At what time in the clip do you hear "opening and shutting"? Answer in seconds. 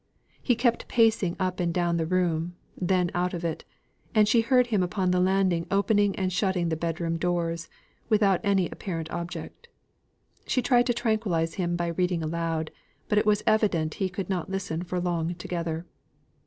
5.69-6.69